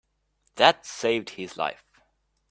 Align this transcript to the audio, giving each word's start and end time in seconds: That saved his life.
That 0.55 0.83
saved 0.83 1.29
his 1.29 1.57
life. 1.57 1.83